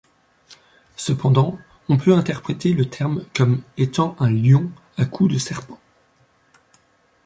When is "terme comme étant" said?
2.89-4.15